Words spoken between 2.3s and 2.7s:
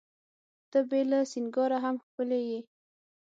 یې.